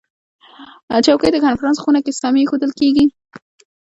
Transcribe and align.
چوکۍ 1.05 1.29
د 1.33 1.37
کنفرانس 1.45 1.77
خونه 1.83 1.99
کې 2.05 2.11
سمې 2.21 2.39
ایښودل 2.43 2.71
کېږي. 2.79 3.05